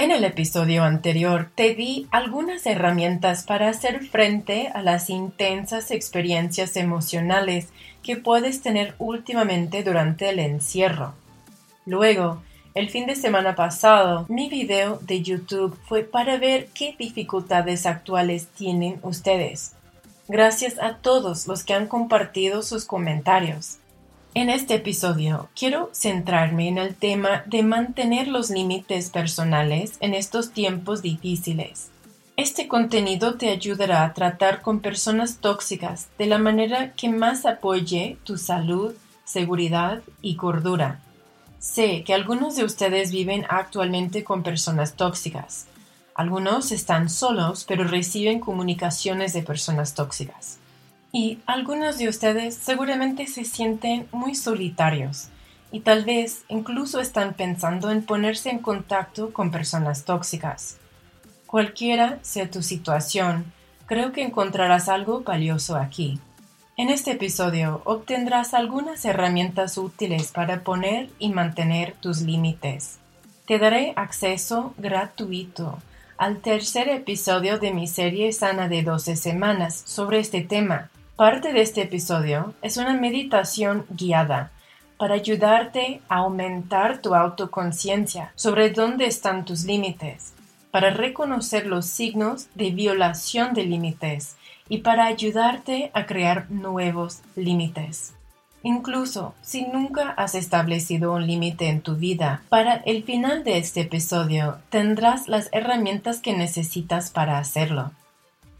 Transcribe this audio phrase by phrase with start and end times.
[0.00, 6.74] En el episodio anterior te di algunas herramientas para hacer frente a las intensas experiencias
[6.76, 7.68] emocionales
[8.02, 11.12] que puedes tener últimamente durante el encierro.
[11.84, 12.40] Luego,
[12.72, 18.46] el fin de semana pasado, mi video de YouTube fue para ver qué dificultades actuales
[18.46, 19.72] tienen ustedes.
[20.28, 23.79] Gracias a todos los que han compartido sus comentarios.
[24.32, 30.52] En este episodio quiero centrarme en el tema de mantener los límites personales en estos
[30.52, 31.88] tiempos difíciles.
[32.36, 38.18] Este contenido te ayudará a tratar con personas tóxicas de la manera que más apoye
[38.22, 38.94] tu salud,
[39.24, 41.00] seguridad y cordura.
[41.58, 45.66] Sé que algunos de ustedes viven actualmente con personas tóxicas.
[46.14, 50.60] Algunos están solos pero reciben comunicaciones de personas tóxicas.
[51.12, 55.28] Y algunos de ustedes seguramente se sienten muy solitarios
[55.72, 60.78] y tal vez incluso están pensando en ponerse en contacto con personas tóxicas.
[61.46, 63.52] Cualquiera sea tu situación,
[63.86, 66.20] creo que encontrarás algo valioso aquí.
[66.76, 72.98] En este episodio obtendrás algunas herramientas útiles para poner y mantener tus límites.
[73.46, 75.78] Te daré acceso gratuito
[76.18, 80.88] al tercer episodio de mi serie Sana de 12 semanas sobre este tema
[81.20, 84.52] Parte de este episodio es una meditación guiada
[84.96, 90.32] para ayudarte a aumentar tu autoconciencia sobre dónde están tus límites,
[90.70, 94.36] para reconocer los signos de violación de límites
[94.70, 98.14] y para ayudarte a crear nuevos límites.
[98.62, 103.82] Incluso si nunca has establecido un límite en tu vida, para el final de este
[103.82, 107.90] episodio tendrás las herramientas que necesitas para hacerlo.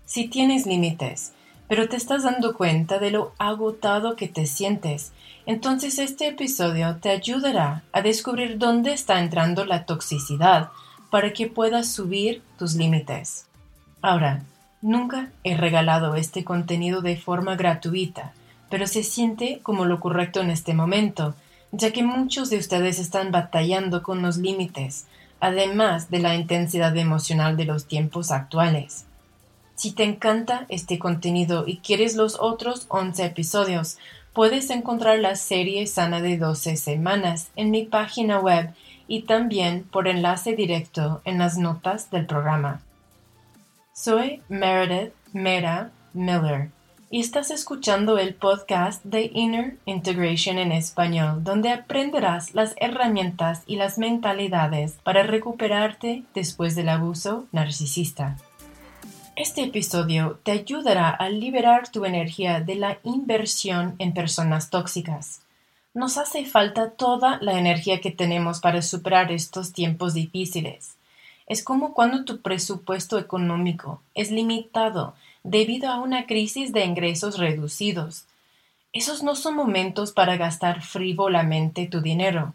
[0.04, 1.32] Si tienes límites,
[1.70, 5.12] pero te estás dando cuenta de lo agotado que te sientes.
[5.46, 10.70] Entonces este episodio te ayudará a descubrir dónde está entrando la toxicidad
[11.10, 13.46] para que puedas subir tus límites.
[14.02, 14.42] Ahora,
[14.82, 18.32] nunca he regalado este contenido de forma gratuita,
[18.68, 21.36] pero se siente como lo correcto en este momento,
[21.70, 25.06] ya que muchos de ustedes están batallando con los límites,
[25.38, 29.04] además de la intensidad emocional de los tiempos actuales.
[29.80, 33.96] Si te encanta este contenido y quieres los otros 11 episodios,
[34.34, 38.74] puedes encontrar la serie Sana de 12 semanas en mi página web
[39.08, 42.82] y también por enlace directo en las notas del programa.
[43.94, 46.68] Soy Meredith Mera Miller
[47.08, 53.76] y estás escuchando el podcast de Inner Integration en español, donde aprenderás las herramientas y
[53.76, 58.36] las mentalidades para recuperarte después del abuso narcisista.
[59.42, 65.40] Este episodio te ayudará a liberar tu energía de la inversión en personas tóxicas.
[65.94, 70.96] Nos hace falta toda la energía que tenemos para superar estos tiempos difíciles.
[71.46, 78.26] Es como cuando tu presupuesto económico es limitado debido a una crisis de ingresos reducidos.
[78.92, 82.52] Esos no son momentos para gastar frívolamente tu dinero.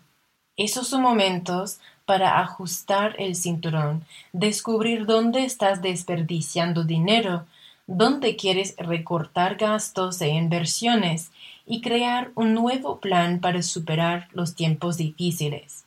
[0.55, 7.45] Esos son momentos para ajustar el cinturón, descubrir dónde estás desperdiciando dinero,
[7.87, 11.31] dónde quieres recortar gastos e inversiones
[11.65, 15.85] y crear un nuevo plan para superar los tiempos difíciles.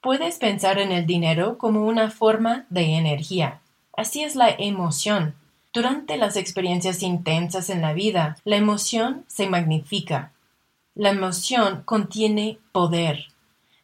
[0.00, 3.60] Puedes pensar en el dinero como una forma de energía.
[3.96, 5.34] Así es la emoción.
[5.72, 10.32] Durante las experiencias intensas en la vida, la emoción se magnifica.
[10.94, 13.31] La emoción contiene poder.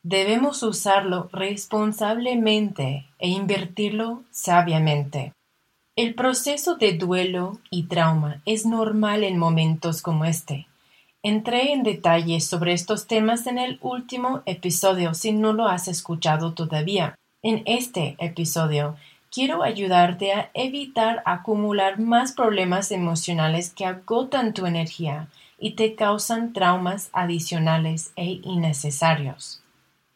[0.04, 5.32] Debemos usarlo responsablemente e invertirlo sabiamente.
[5.96, 10.68] El proceso de duelo y trauma es normal en momentos como este.
[11.24, 16.54] Entré en detalles sobre estos temas en el último episodio si no lo has escuchado
[16.54, 17.16] todavía.
[17.42, 18.94] En este episodio
[19.32, 25.26] quiero ayudarte a evitar acumular más problemas emocionales que agotan tu energía
[25.58, 29.60] y te causan traumas adicionales e innecesarios.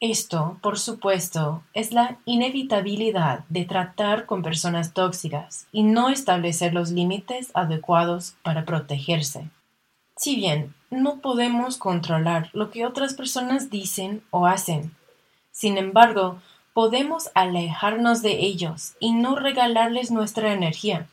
[0.03, 6.91] Esto, por supuesto, es la inevitabilidad de tratar con personas tóxicas y no establecer los
[6.91, 9.49] límites adecuados para protegerse.
[10.17, 14.93] Si bien no podemos controlar lo que otras personas dicen o hacen,
[15.53, 16.43] sin embargo,
[16.75, 21.07] podemos alejarnos de ellos y no regalarles nuestra energía.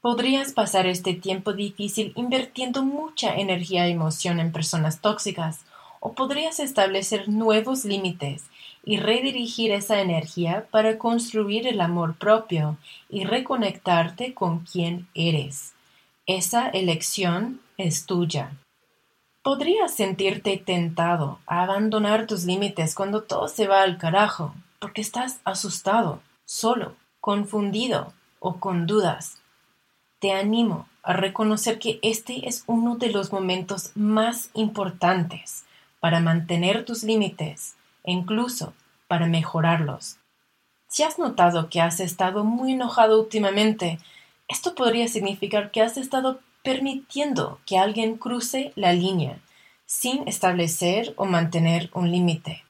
[0.00, 5.64] Podrías pasar este tiempo difícil invirtiendo mucha energía y emoción en personas tóxicas
[6.00, 8.44] o podrías establecer nuevos límites
[8.82, 12.78] y redirigir esa energía para construir el amor propio
[13.10, 15.74] y reconectarte con quien eres.
[16.26, 18.52] Esa elección es tuya.
[19.42, 25.40] Podrías sentirte tentado a abandonar tus límites cuando todo se va al carajo, porque estás
[25.44, 26.20] asustado.
[26.46, 29.40] solo, confundido o con dudas.
[30.18, 35.64] Te animo a reconocer que este es uno de los momentos más importantes
[36.00, 38.72] para mantener tus límites e incluso
[39.06, 40.16] para mejorarlos.
[40.88, 43.98] Si has notado que has estado muy enojado últimamente,
[44.48, 49.38] esto podría significar que has estado permitiendo que alguien cruce la línea
[49.86, 52.64] sin establecer o mantener un límite.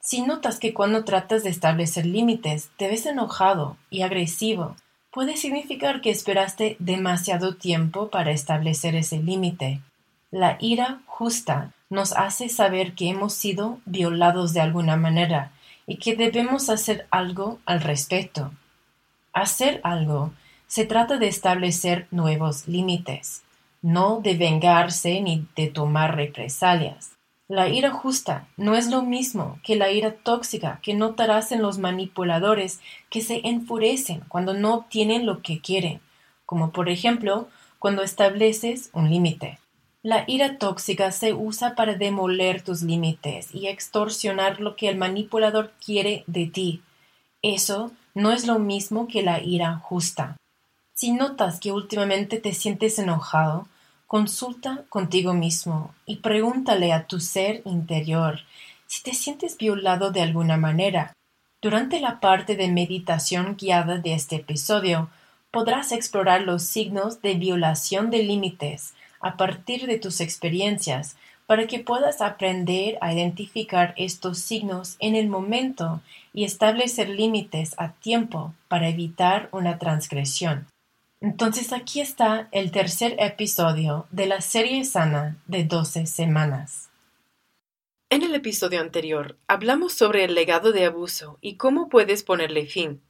[0.00, 4.74] Si notas que cuando tratas de establecer límites te ves enojado y agresivo,
[5.12, 9.82] puede significar que esperaste demasiado tiempo para establecer ese límite.
[10.30, 15.52] La ira justa nos hace saber que hemos sido violados de alguna manera
[15.86, 18.52] y que debemos hacer algo al respecto.
[19.32, 20.32] Hacer algo
[20.66, 23.42] se trata de establecer nuevos límites,
[23.80, 27.12] no de vengarse ni de tomar represalias.
[27.48, 31.78] La ira justa no es lo mismo que la ira tóxica que notarás en los
[31.78, 36.02] manipuladores que se enfurecen cuando no obtienen lo que quieren,
[36.44, 37.48] como por ejemplo
[37.78, 39.58] cuando estableces un límite.
[40.08, 45.74] La ira tóxica se usa para demoler tus límites y extorsionar lo que el manipulador
[45.84, 46.80] quiere de ti.
[47.42, 50.38] Eso no es lo mismo que la ira justa.
[50.94, 53.68] Si notas que últimamente te sientes enojado,
[54.06, 58.40] consulta contigo mismo y pregúntale a tu ser interior
[58.86, 61.12] si te sientes violado de alguna manera.
[61.60, 65.10] Durante la parte de meditación guiada de este episodio,
[65.50, 71.16] podrás explorar los signos de violación de límites a partir de tus experiencias
[71.46, 76.02] para que puedas aprender a identificar estos signos en el momento
[76.34, 80.66] y establecer límites a tiempo para evitar una transgresión.
[81.20, 86.90] Entonces aquí está el tercer episodio de la serie sana de 12 semanas.
[88.10, 93.00] En el episodio anterior hablamos sobre el legado de abuso y cómo puedes ponerle fin.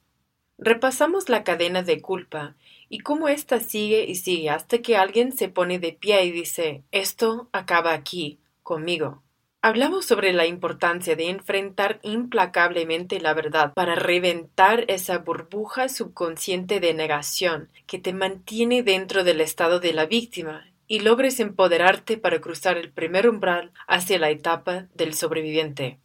[0.57, 2.55] Repasamos la cadena de culpa
[2.89, 6.83] y cómo ésta sigue y sigue hasta que alguien se pone de pie y dice
[6.91, 9.23] esto acaba aquí, conmigo.
[9.61, 16.93] Hablamos sobre la importancia de enfrentar implacablemente la verdad para reventar esa burbuja subconsciente de
[16.93, 22.77] negación que te mantiene dentro del estado de la víctima y logres empoderarte para cruzar
[22.77, 25.99] el primer umbral hacia la etapa del sobreviviente.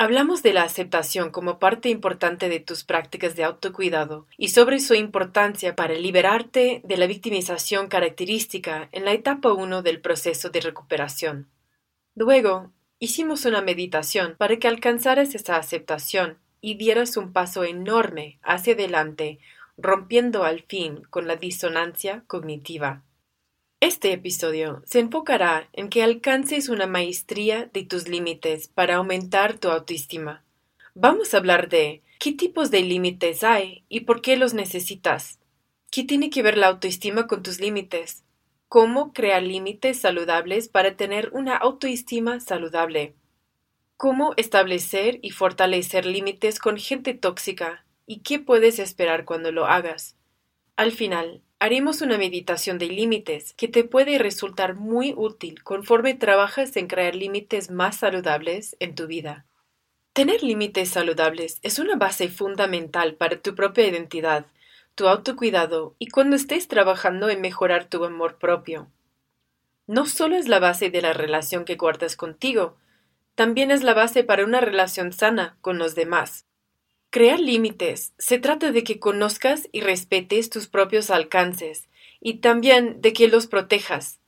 [0.00, 4.94] Hablamos de la aceptación como parte importante de tus prácticas de autocuidado y sobre su
[4.94, 11.48] importancia para liberarte de la victimización característica en la etapa 1 del proceso de recuperación.
[12.14, 18.74] Luego, hicimos una meditación para que alcanzaras esa aceptación y dieras un paso enorme hacia
[18.74, 19.40] adelante,
[19.76, 23.02] rompiendo al fin con la disonancia cognitiva.
[23.80, 29.68] Este episodio se enfocará en que alcances una maestría de tus límites para aumentar tu
[29.68, 30.44] autoestima.
[30.96, 35.38] Vamos a hablar de qué tipos de límites hay y por qué los necesitas.
[35.92, 38.24] ¿Qué tiene que ver la autoestima con tus límites?
[38.66, 43.14] ¿Cómo crear límites saludables para tener una autoestima saludable?
[43.96, 47.86] ¿Cómo establecer y fortalecer límites con gente tóxica?
[48.06, 50.16] ¿Y qué puedes esperar cuando lo hagas?
[50.74, 56.76] Al final, Haremos una meditación de límites que te puede resultar muy útil conforme trabajas
[56.76, 59.44] en crear límites más saludables en tu vida.
[60.12, 64.46] Tener límites saludables es una base fundamental para tu propia identidad,
[64.94, 68.88] tu autocuidado y cuando estés trabajando en mejorar tu amor propio.
[69.88, 72.76] No solo es la base de la relación que guardas contigo,
[73.34, 76.47] también es la base para una relación sana con los demás.
[77.10, 81.88] Crear límites se trata de que conozcas y respetes tus propios alcances
[82.20, 84.20] y también de que los protejas.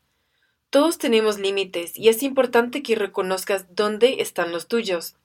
[0.71, 5.17] Todos tenemos límites y es importante que reconozcas dónde están los tuyos.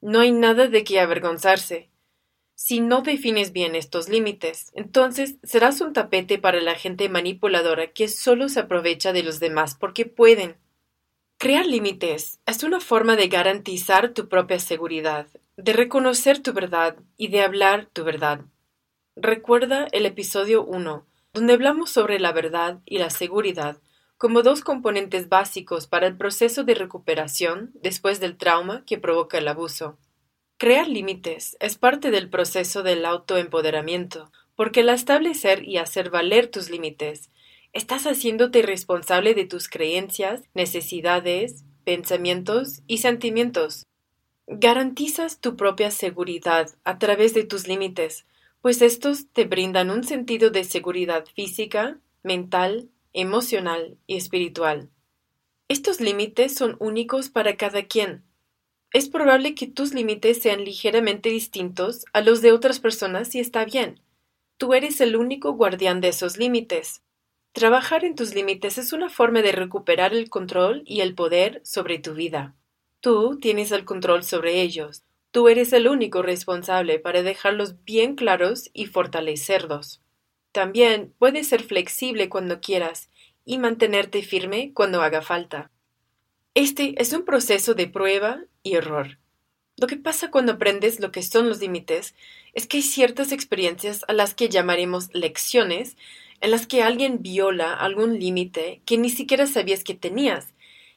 [0.00, 1.88] No hay nada de qué avergonzarse.
[2.54, 8.06] Si no defines bien estos límites, entonces serás un tapete para la gente manipuladora que
[8.06, 10.58] solo se aprovecha de los demás porque pueden.
[11.38, 17.28] Crear límites es una forma de garantizar tu propia seguridad de reconocer tu verdad y
[17.28, 18.40] de hablar tu verdad.
[19.16, 23.78] Recuerda el episodio 1, donde hablamos sobre la verdad y la seguridad
[24.16, 29.48] como dos componentes básicos para el proceso de recuperación después del trauma que provoca el
[29.48, 29.98] abuso.
[30.56, 36.70] Crear límites es parte del proceso del autoempoderamiento, porque al establecer y hacer valer tus
[36.70, 37.30] límites,
[37.72, 43.84] estás haciéndote responsable de tus creencias, necesidades, pensamientos y sentimientos.
[44.46, 48.26] Garantizas tu propia seguridad a través de tus límites,
[48.60, 54.90] pues estos te brindan un sentido de seguridad física, mental, emocional y espiritual.
[55.68, 58.22] Estos límites son únicos para cada quien.
[58.92, 63.64] Es probable que tus límites sean ligeramente distintos a los de otras personas y está
[63.64, 64.00] bien.
[64.58, 67.02] Tú eres el único guardián de esos límites.
[67.52, 71.98] Trabajar en tus límites es una forma de recuperar el control y el poder sobre
[71.98, 72.54] tu vida.
[73.04, 75.02] Tú tienes el control sobre ellos.
[75.30, 80.00] Tú eres el único responsable para dejarlos bien claros y fortalecerlos.
[80.52, 83.10] También puedes ser flexible cuando quieras
[83.44, 85.70] y mantenerte firme cuando haga falta.
[86.54, 89.18] Este es un proceso de prueba y error.
[89.76, 92.14] Lo que pasa cuando aprendes lo que son los límites
[92.54, 95.98] es que hay ciertas experiencias a las que llamaremos lecciones
[96.40, 100.54] en las que alguien viola algún límite que ni siquiera sabías que tenías,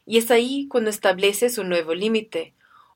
[0.07, 2.55] y es ahí cuando estableces un nuevo límite,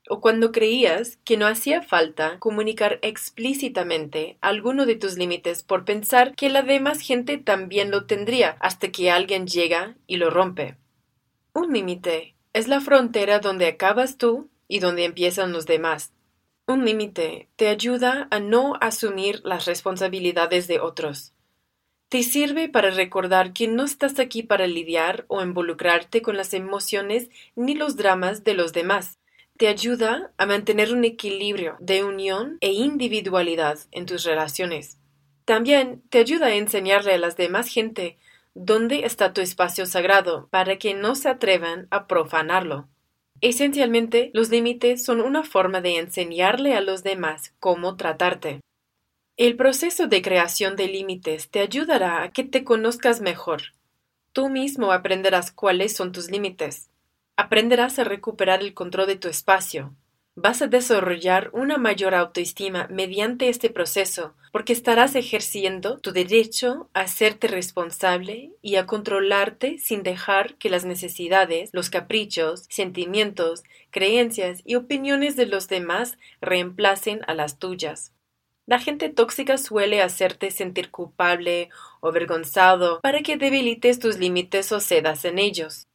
[0.09, 6.35] o cuando creías que no hacía falta comunicar explícitamente alguno de tus límites por pensar
[6.35, 10.77] que la demás gente también lo tendría hasta que alguien llega y lo rompe.
[11.53, 16.13] Un límite es la frontera donde acabas tú y donde empiezan los demás.
[16.65, 21.33] Un límite te ayuda a no asumir las responsabilidades de otros.
[22.11, 27.29] Te sirve para recordar que no estás aquí para lidiar o involucrarte con las emociones
[27.55, 29.17] ni los dramas de los demás.
[29.55, 34.99] Te ayuda a mantener un equilibrio de unión e individualidad en tus relaciones.
[35.45, 38.17] También te ayuda a enseñarle a las demás gente
[38.55, 42.89] dónde está tu espacio sagrado para que no se atrevan a profanarlo.
[43.39, 48.59] Esencialmente, los límites son una forma de enseñarle a los demás cómo tratarte.
[49.43, 53.73] El proceso de creación de límites te ayudará a que te conozcas mejor.
[54.33, 56.91] Tú mismo aprenderás cuáles son tus límites.
[57.37, 59.95] Aprenderás a recuperar el control de tu espacio,
[60.35, 67.01] Vas a desarrollar una mayor autoestima mediante este proceso, porque estarás ejerciendo tu derecho a
[67.01, 74.75] hacerte responsable y a controlarte sin dejar que las necesidades, los caprichos, sentimientos, creencias y
[74.75, 78.13] opiniones de los demás reemplacen a las tuyas.
[78.65, 84.79] La gente tóxica suele hacerte sentir culpable o avergonzado para que debilites tus límites o
[84.79, 85.87] cedas en ellos.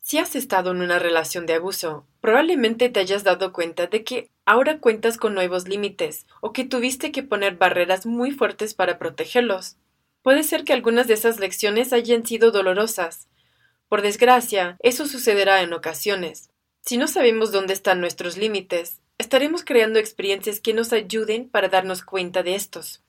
[0.00, 4.30] Si has estado en una relación de abuso, probablemente te hayas dado cuenta de que
[4.44, 9.76] ahora cuentas con nuevos límites o que tuviste que poner barreras muy fuertes para protegerlos.
[10.22, 13.26] Puede ser que algunas de esas lecciones hayan sido dolorosas.
[13.88, 16.50] Por desgracia, eso sucederá en ocasiones.
[16.82, 22.02] Si no sabemos dónde están nuestros límites, estaremos creando experiencias que nos ayuden para darnos
[22.02, 23.02] cuenta de estos.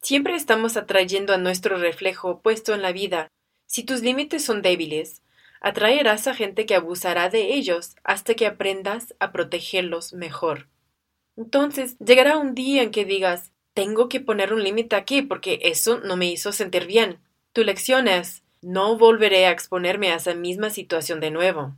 [0.00, 3.28] Siempre estamos atrayendo a nuestro reflejo opuesto en la vida.
[3.66, 5.22] Si tus límites son débiles,
[5.60, 10.68] atraerás a gente que abusará de ellos hasta que aprendas a protegerlos mejor.
[11.36, 16.00] Entonces llegará un día en que digas tengo que poner un límite aquí porque eso
[16.00, 17.18] no me hizo sentir bien.
[17.52, 21.76] Tu lección es no volveré a exponerme a esa misma situación de nuevo.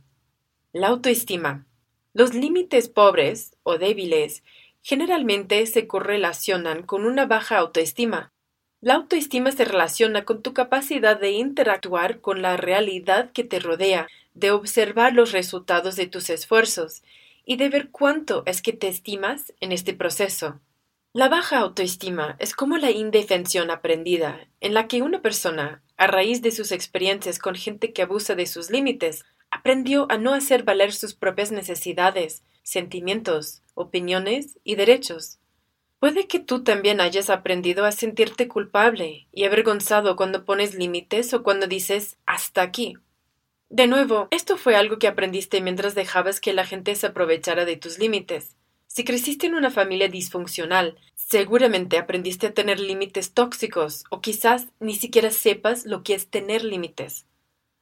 [0.71, 1.66] La autoestima.
[2.17, 4.43] Los límites pobres o débiles
[4.81, 8.33] generalmente se correlacionan con una baja autoestima,
[8.81, 14.07] la autoestima se relaciona con tu capacidad de interactuar con la realidad que te rodea,
[14.33, 17.03] de observar los resultados de tus esfuerzos
[17.45, 20.59] y de ver cuánto es que te estimas en este proceso.
[21.13, 26.41] La baja autoestima es como la indefensión aprendida, en la que una persona, a raíz
[26.41, 30.93] de sus experiencias con gente que abusa de sus límites, aprendió a no hacer valer
[30.93, 35.39] sus propias necesidades, sentimientos, opiniones y derechos.
[35.99, 41.41] Puede que tú también hayas aprendido a sentirte culpable y avergonzado cuando pones límites o
[41.41, 42.97] cuando dices hasta aquí.
[43.69, 47.77] De nuevo, esto fue algo que aprendiste mientras dejabas que la gente se aprovechara de
[47.77, 48.55] tus límites.
[48.87, 54.95] Si creciste en una familia disfuncional, seguramente aprendiste a tener límites tóxicos o quizás ni
[54.95, 57.25] siquiera sepas lo que es tener límites.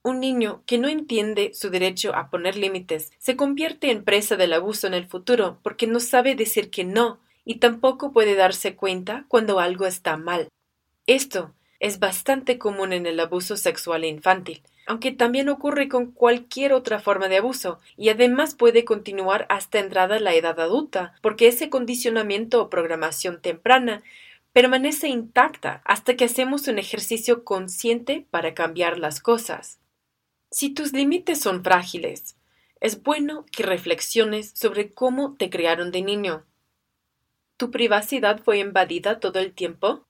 [0.06, 4.54] Un niño que no entiende su derecho a poner límites se convierte en presa del
[4.54, 9.26] abuso en el futuro porque no sabe decir que no y tampoco puede darse cuenta
[9.30, 10.48] cuando algo está mal.
[11.08, 17.00] Esto es bastante común en el abuso sexual infantil, aunque también ocurre con cualquier otra
[17.00, 22.62] forma de abuso, y además puede continuar hasta entrada la edad adulta, porque ese condicionamiento
[22.62, 24.04] o programación temprana
[24.54, 29.80] permanece intacta hasta que hacemos un ejercicio consciente para cambiar las cosas.
[30.58, 32.38] Si tus límites son frágiles,
[32.80, 36.46] es bueno que reflexiones sobre cómo te criaron de niño.
[37.58, 40.06] ¿Tu privacidad fue invadida todo el tiempo?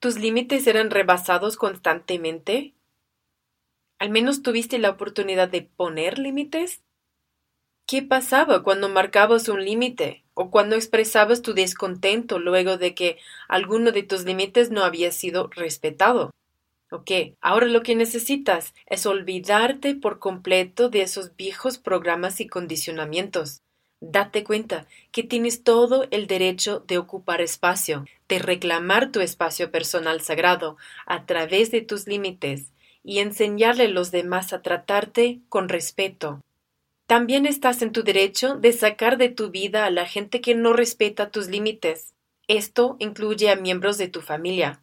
[0.00, 2.74] ¿Tus límites eran rebasados constantemente?
[3.98, 6.82] ¿Al menos tuviste la oportunidad de poner límites?
[7.86, 13.16] ¿Qué pasaba cuando marcabas un límite o cuando expresabas tu descontento luego de que
[13.48, 16.32] alguno de tus límites no había sido respetado?
[16.92, 23.62] Ok, ahora lo que necesitas es olvidarte por completo de esos viejos programas y condicionamientos.
[24.02, 30.20] Date cuenta que tienes todo el derecho de ocupar espacio, de reclamar tu espacio personal
[30.20, 36.42] sagrado a través de tus límites y enseñarle a los demás a tratarte con respeto.
[37.06, 40.74] También estás en tu derecho de sacar de tu vida a la gente que no
[40.74, 42.12] respeta tus límites.
[42.48, 44.81] Esto incluye a miembros de tu familia.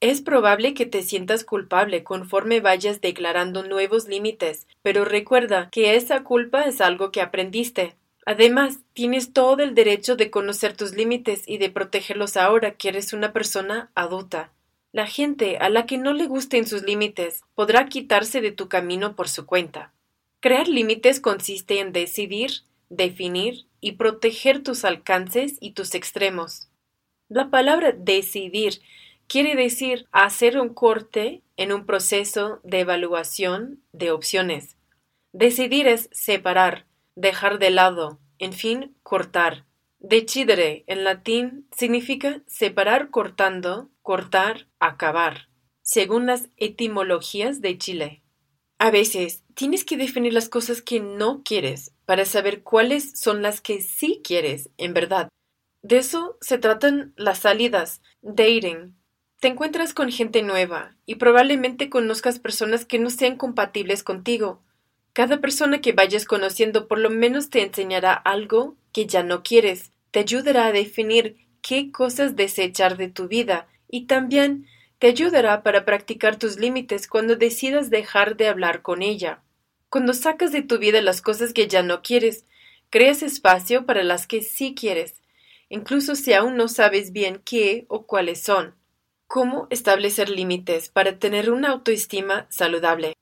[0.00, 6.24] Es probable que te sientas culpable conforme vayas declarando nuevos límites, pero recuerda que esa
[6.24, 7.96] culpa es algo que aprendiste.
[8.24, 13.12] Además, tienes todo el derecho de conocer tus límites y de protegerlos ahora que eres
[13.12, 14.52] una persona adulta.
[14.92, 19.14] La gente a la que no le gusten sus límites podrá quitarse de tu camino
[19.14, 19.92] por su cuenta.
[20.40, 26.70] Crear límites consiste en decidir, definir y proteger tus alcances y tus extremos.
[27.28, 28.80] La palabra decidir
[29.30, 34.76] quiere decir hacer un corte en un proceso de evaluación de opciones.
[35.32, 39.66] Decidir es separar, dejar de lado, en fin, cortar.
[40.00, 45.48] Decidere en latín significa separar cortando, cortar, acabar,
[45.80, 48.22] según las etimologías de Chile.
[48.78, 53.60] A veces tienes que definir las cosas que no quieres para saber cuáles son las
[53.60, 55.28] que sí quieres, en verdad.
[55.82, 58.96] De eso se tratan las salidas, dating,
[59.40, 64.62] te encuentras con gente nueva y probablemente conozcas personas que no sean compatibles contigo.
[65.14, 69.92] Cada persona que vayas conociendo por lo menos te enseñará algo que ya no quieres,
[70.10, 74.66] te ayudará a definir qué cosas desechar de tu vida y también
[74.98, 79.42] te ayudará para practicar tus límites cuando decidas dejar de hablar con ella.
[79.88, 82.44] Cuando sacas de tu vida las cosas que ya no quieres,
[82.90, 85.22] creas espacio para las que sí quieres,
[85.70, 88.79] incluso si aún no sabes bien qué o cuáles son.
[89.32, 93.12] ¿Cómo establecer límites para tener una autoestima saludable?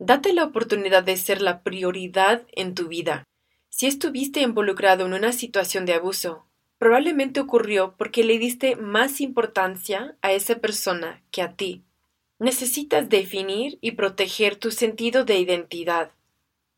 [0.00, 3.22] Date la oportunidad de ser la prioridad en tu vida.
[3.68, 6.48] Si estuviste involucrado en una situación de abuso,
[6.78, 11.84] probablemente ocurrió porque le diste más importancia a esa persona que a ti.
[12.40, 16.10] Necesitas definir y proteger tu sentido de identidad.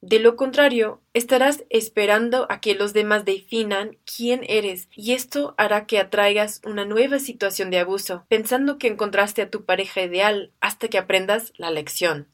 [0.01, 5.87] De lo contrario, estarás esperando a que los demás definan quién eres y esto hará
[5.87, 10.87] que atraigas una nueva situación de abuso, pensando que encontraste a tu pareja ideal hasta
[10.87, 12.29] que aprendas la lección.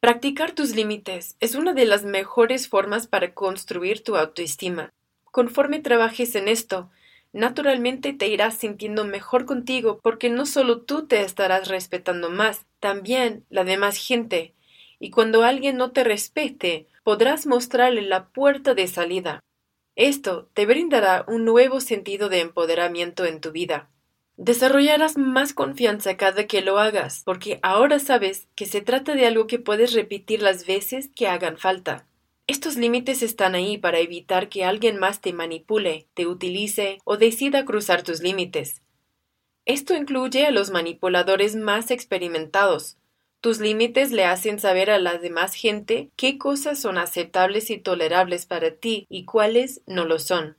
[0.00, 4.92] Practicar tus límites es una de las mejores formas para construir tu autoestima.
[5.24, 6.90] Conforme trabajes en esto,
[7.32, 13.44] naturalmente te irás sintiendo mejor contigo porque no solo tú te estarás respetando más, también
[13.50, 14.52] la demás gente.
[14.98, 19.40] Y cuando alguien no te respete, podrás mostrarle la puerta de salida.
[19.94, 23.90] Esto te brindará un nuevo sentido de empoderamiento en tu vida.
[24.36, 29.46] Desarrollarás más confianza cada que lo hagas, porque ahora sabes que se trata de algo
[29.46, 32.08] que puedes repetir las veces que hagan falta.
[32.48, 37.64] Estos límites están ahí para evitar que alguien más te manipule, te utilice o decida
[37.64, 38.82] cruzar tus límites.
[39.66, 42.98] Esto incluye a los manipuladores más experimentados,
[43.44, 48.46] tus límites le hacen saber a la demás gente qué cosas son aceptables y tolerables
[48.46, 50.56] para ti y cuáles no lo son.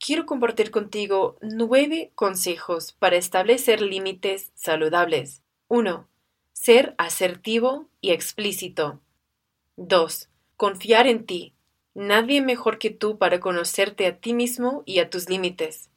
[0.00, 5.44] Quiero compartir contigo nueve consejos para establecer límites saludables.
[5.68, 6.08] 1.
[6.52, 9.00] Ser asertivo y explícito.
[9.76, 10.28] 2.
[10.56, 11.54] Confiar en ti.
[11.94, 15.88] Nadie mejor que tú para conocerte a ti mismo y a tus límites.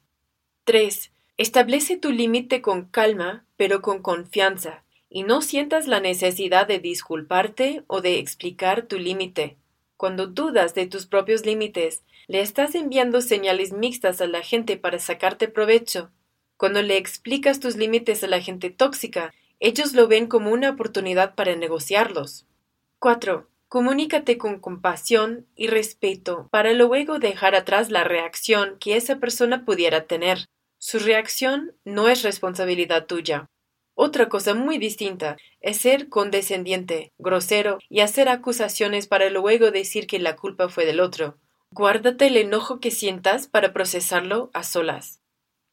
[0.62, 1.10] 3.
[1.36, 7.84] Establece tu límite con calma, pero con confianza y no sientas la necesidad de disculparte
[7.86, 9.56] o de explicar tu límite.
[9.96, 14.98] Cuando dudas de tus propios límites, le estás enviando señales mixtas a la gente para
[14.98, 16.10] sacarte provecho.
[16.56, 21.34] Cuando le explicas tus límites a la gente tóxica, ellos lo ven como una oportunidad
[21.34, 22.46] para negociarlos.
[23.00, 23.48] 4.
[23.68, 30.06] Comunícate con compasión y respeto para luego dejar atrás la reacción que esa persona pudiera
[30.06, 30.46] tener.
[30.78, 33.48] Su reacción no es responsabilidad tuya.
[34.00, 40.20] Otra cosa muy distinta es ser condescendiente, grosero y hacer acusaciones para luego decir que
[40.20, 41.36] la culpa fue del otro.
[41.72, 45.20] Guárdate el enojo que sientas para procesarlo a solas.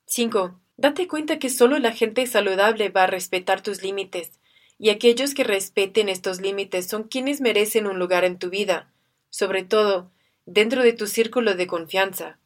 [0.07, 0.59] 5.
[0.75, 4.39] Date cuenta que solo la gente saludable va a respetar tus límites,
[4.79, 8.91] y aquellos que respeten estos límites son quienes merecen un lugar en tu vida,
[9.29, 10.09] sobre todo
[10.47, 12.39] dentro de tu círculo de confianza.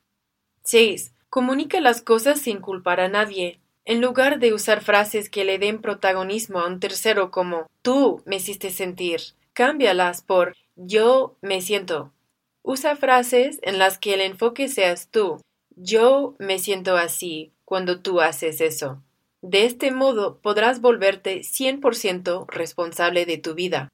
[0.66, 1.14] 6.
[1.30, 5.82] Comunica las cosas sin culpar a nadie, en lugar de usar frases que le den
[5.82, 9.22] protagonismo a un tercero como tú me hiciste sentir,
[9.54, 12.14] cámbialas por yo me siento.
[12.62, 15.42] Usa frases en las que el enfoque seas tú.
[15.76, 19.02] Yo me siento así cuando tú haces eso.
[19.42, 23.90] De este modo podrás volverte 100% responsable de tu vida.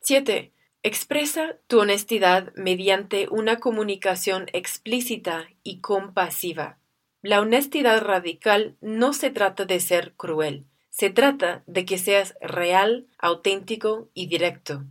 [0.00, 0.52] 7.
[0.82, 6.79] Expresa tu honestidad mediante una comunicación explícita y compasiva.
[7.22, 13.08] La honestidad radical no se trata de ser cruel, se trata de que seas real,
[13.18, 14.86] auténtico y directo.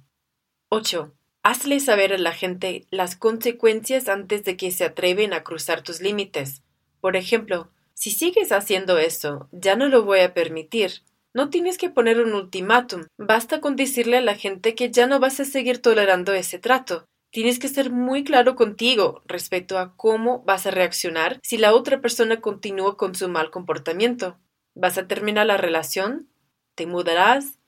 [0.69, 1.11] 8.
[1.41, 6.01] Hazle saber a la gente las consecuencias antes de que se atreven a cruzar tus
[6.01, 6.61] límites.
[7.01, 11.01] Por ejemplo, si sigues haciendo eso, ya no lo voy a permitir.
[11.33, 15.19] No tienes que poner un ultimátum, basta con decirle a la gente que ya no
[15.19, 17.08] vas a seguir tolerando ese trato.
[17.31, 22.01] Tienes que ser muy claro contigo respecto a cómo vas a reaccionar si la otra
[22.01, 24.39] persona continúa con su mal comportamiento.
[24.73, 26.27] ¿Vas a terminar la relación?
[26.73, 27.59] ¿Te mudarás?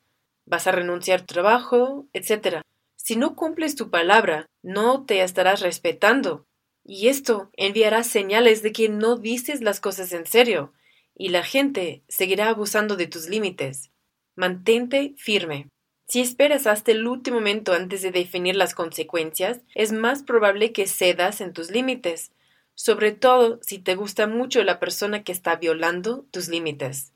[0.46, 2.08] ¿Vas a renunciar a tu trabajo?
[2.12, 2.64] etcétera.
[2.96, 6.46] Si no cumples tu palabra, no te estarás respetando.
[6.84, 10.74] Y esto enviará señales de que no dices las cosas en serio,
[11.16, 13.92] y la gente seguirá abusando de tus límites.
[14.36, 15.71] Mantente firme.
[16.12, 20.86] Si esperas hasta el último momento antes de definir las consecuencias, es más probable que
[20.86, 22.34] cedas en tus límites,
[22.76, 27.14] sobre todo si te gusta mucho la persona que está violando tus límites.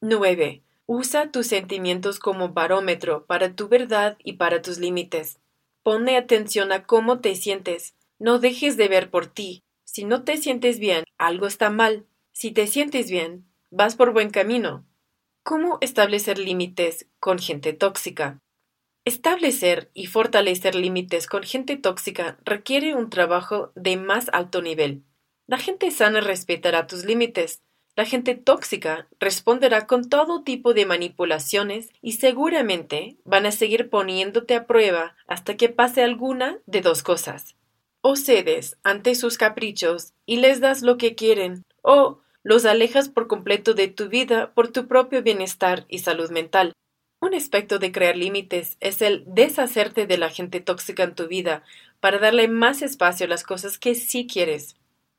[0.00, 0.64] 9.
[0.86, 5.38] Usa tus sentimientos como barómetro para tu verdad y para tus límites.
[5.84, 7.94] Pone atención a cómo te sientes.
[8.18, 9.62] No dejes de ver por ti.
[9.84, 12.04] Si no te sientes bien, algo está mal.
[12.32, 14.84] Si te sientes bien, vas por buen camino.
[15.48, 18.42] ¿Cómo establecer límites con gente tóxica?
[19.06, 25.04] Establecer y fortalecer límites con gente tóxica requiere un trabajo de más alto nivel.
[25.46, 27.62] La gente sana respetará tus límites.
[27.96, 34.54] La gente tóxica responderá con todo tipo de manipulaciones y seguramente van a seguir poniéndote
[34.54, 37.56] a prueba hasta que pase alguna de dos cosas.
[38.02, 43.26] O cedes ante sus caprichos y les das lo que quieren, o los alejas por
[43.26, 46.72] completo de tu vida por tu propio bienestar y salud mental.
[47.20, 51.64] Un aspecto de crear límites es el deshacerte de la gente tóxica en tu vida
[52.00, 54.76] para darle más espacio a las cosas que sí quieres.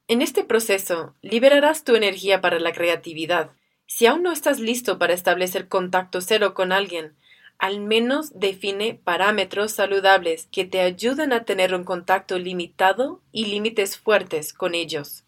[0.07, 3.51] En este proceso, liberarás tu energía para la creatividad.
[3.85, 7.15] Si aún no estás listo para establecer contacto cero con alguien,
[7.57, 13.97] al menos define parámetros saludables que te ayuden a tener un contacto limitado y límites
[13.97, 15.25] fuertes con ellos.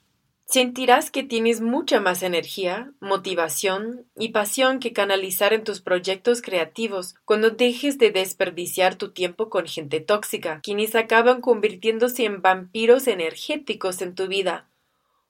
[0.51, 7.15] Sentirás que tienes mucha más energía, motivación y pasión que canalizar en tus proyectos creativos
[7.23, 14.01] cuando dejes de desperdiciar tu tiempo con gente tóxica, quienes acaban convirtiéndose en vampiros energéticos
[14.01, 14.67] en tu vida,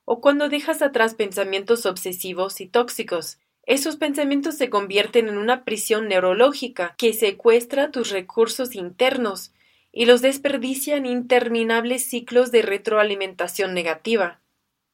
[0.04, 3.38] o cuando dejas atrás pensamientos obsesivos y tóxicos.
[3.64, 9.52] Esos pensamientos se convierten en una prisión neurológica que secuestra tus recursos internos
[9.92, 14.41] y los desperdicia en interminables ciclos de retroalimentación negativa.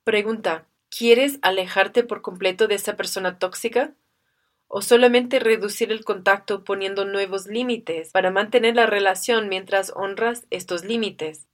[0.08, 3.92] Pregunta: ¿Quieres alejarte por completo de esa persona tóxica?
[4.66, 10.82] ¿O solamente reducir el contacto poniendo nuevos límites para mantener la relación mientras honras estos
[10.82, 11.46] límites?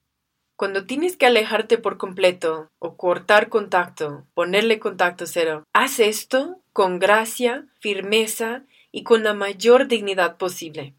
[0.54, 7.00] Cuando tienes que alejarte por completo o cortar contacto, ponerle contacto cero, haz esto con
[7.00, 8.62] gracia, firmeza
[8.92, 10.94] y con la mayor dignidad posible.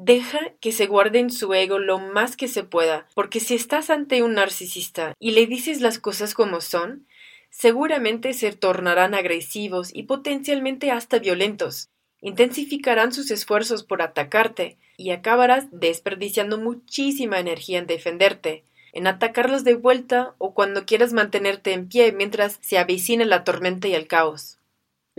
[0.00, 3.90] Deja que se guarde en su ego lo más que se pueda, porque si estás
[3.90, 7.08] ante un narcisista y le dices las cosas como son,
[7.50, 11.90] seguramente se tornarán agresivos y potencialmente hasta violentos.
[12.20, 19.74] Intensificarán sus esfuerzos por atacarte y acabarás desperdiciando muchísima energía en defenderte, en atacarlos de
[19.74, 24.57] vuelta o cuando quieras mantenerte en pie mientras se avecina la tormenta y el caos.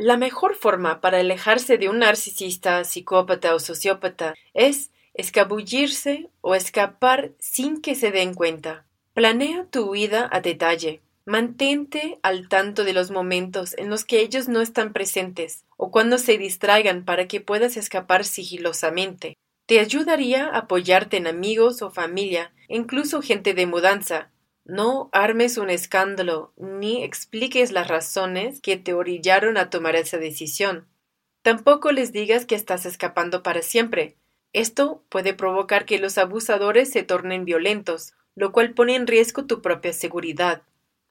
[0.02, 7.32] La mejor forma para alejarse de un narcisista, psicópata o sociópata es escabullirse o escapar
[7.38, 8.86] sin que se den cuenta.
[9.14, 11.02] Planea tu huida a detalle.
[11.26, 16.18] Mantente al tanto de los momentos en los que ellos no están presentes o cuando
[16.18, 19.36] se distraigan para que puedas escapar sigilosamente.
[19.66, 24.32] Te ayudaría apoyarte en amigos o familia, incluso gente de mudanza,
[24.70, 30.88] no armes un escándalo ni expliques las razones que te orillaron a tomar esa decisión.
[31.42, 34.16] Tampoco les digas que estás escapando para siempre.
[34.54, 39.62] Esto puede provocar que los abusadores se tornen violentos, lo cual pone en riesgo tu
[39.62, 40.62] propia seguridad.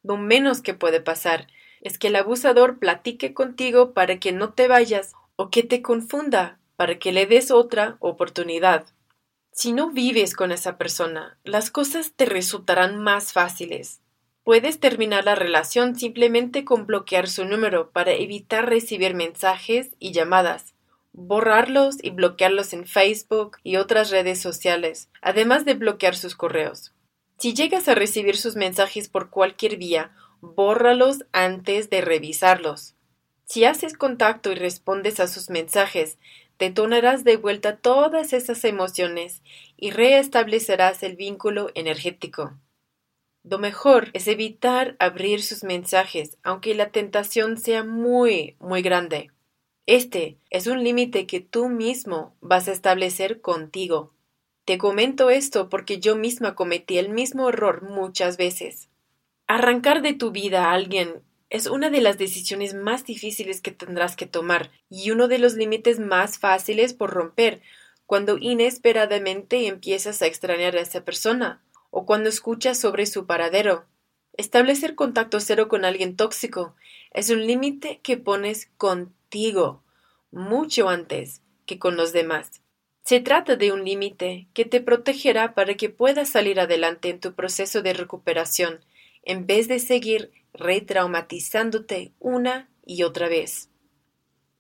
[0.03, 1.49] Lo menos que puede pasar
[1.81, 6.59] es que el abusador platique contigo para que no te vayas o que te confunda
[6.77, 8.87] para que le des otra oportunidad.
[9.61, 14.01] Si no vives con esa persona, las cosas te resultarán más fáciles.
[14.45, 20.75] Puedes terminar la relación simplemente con bloquear su número para evitar recibir mensajes y llamadas,
[21.11, 26.95] borrarlos y bloquearlos en Facebook y otras redes sociales, además de bloquear sus correos.
[27.39, 32.95] Si llegas a recibir sus mensajes por cualquier vía, bórralos antes de revisarlos.
[33.45, 36.17] Si haces contacto y respondes a sus mensajes,
[36.59, 39.43] detonarás de vuelta todas esas emociones
[39.77, 42.59] y reestablecerás el vínculo energético.
[43.45, 49.31] Lo mejor es evitar abrir sus mensajes, aunque la tentación sea muy, muy grande.
[49.87, 54.13] Este es un límite que tú mismo vas a establecer contigo.
[54.67, 58.91] Te comento esto porque yo misma cometí el mismo error muchas veces.
[59.47, 64.17] Arrancar de tu vida a alguien es una de las decisiones más difíciles que tendrás
[64.17, 67.63] que tomar y uno de los límites más fáciles por romper
[68.07, 73.87] cuando inesperadamente empiezas a extrañar a esa persona o cuando escuchas sobre su paradero.
[74.35, 76.75] Establecer contacto cero con alguien tóxico
[77.13, 79.83] es un límite que pones contigo
[80.31, 82.63] mucho antes que con los demás.
[83.03, 87.33] Se trata de un límite que te protegerá para que puedas salir adelante en tu
[87.35, 88.81] proceso de recuperación,
[89.23, 93.71] en vez de seguir retraumatizándote una y otra vez.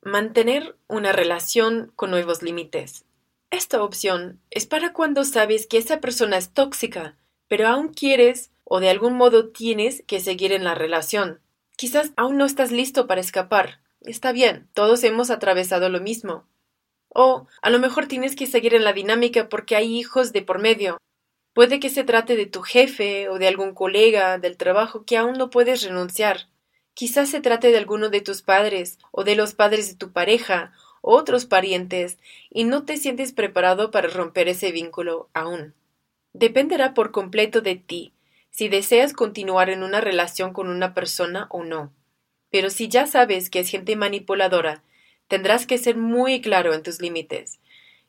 [0.03, 3.05] Mantener una relación con nuevos límites.
[3.51, 7.17] Esta opción es para cuando sabes que esa persona es tóxica,
[7.49, 11.41] pero aún quieres o de algún modo tienes que seguir en la relación.
[11.77, 13.81] Quizás aún no estás listo para escapar.
[14.01, 16.45] Está bien, todos hemos atravesado lo mismo.
[17.09, 20.59] O a lo mejor tienes que seguir en la dinámica porque hay hijos de por
[20.59, 20.99] medio.
[21.59, 25.37] Puede que se trate de tu jefe o de algún colega del trabajo que aún
[25.37, 26.47] no puedes renunciar.
[26.95, 30.71] Quizás se trate de alguno de tus padres o de los padres de tu pareja
[31.01, 32.19] o otros parientes
[32.49, 35.75] y no te sientes preparado para romper ese vínculo aún.
[36.33, 38.13] Dependerá por completo de ti
[38.53, 41.93] si deseas continuar en una relación con una persona o no.
[42.53, 44.85] Pero si ya sabes que es gente manipuladora
[45.27, 47.59] tendrás que ser muy claro en tus límites.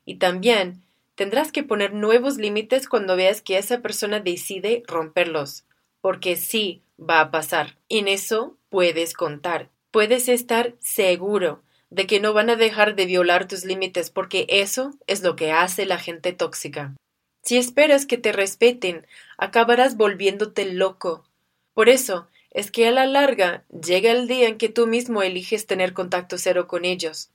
[0.05, 0.83] Y también
[1.19, 5.65] tendrás que poner nuevos límites cuando veas que esa persona decide romperlos,
[5.99, 7.77] porque sí va a pasar.
[7.89, 9.69] En eso puedes contar.
[9.91, 14.93] Puedes estar seguro de que no van a dejar de violar tus límites porque eso
[15.07, 16.95] es lo que hace la gente tóxica.
[17.43, 19.05] Si esperas que te respeten,
[19.37, 21.25] acabarás volviéndote loco.
[21.73, 25.67] Por eso, es que a la larga llega el día en que tú mismo eliges
[25.67, 27.29] tener contacto cero con ellos.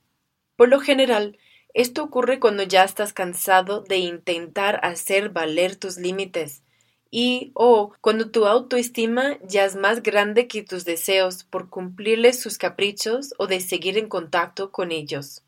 [0.55, 1.37] Por lo general,
[1.75, 6.63] esto ocurre cuando ya estás cansado de intentar hacer valer tus límites
[7.11, 12.57] y o cuando tu autoestima ya es más grande que tus deseos por cumplirles sus
[12.57, 15.43] caprichos o de seguir en contacto con ellos.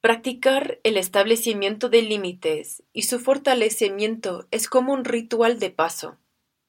[0.00, 6.16] Practicar el establecimiento de límites y su fortalecimiento es como un ritual de paso.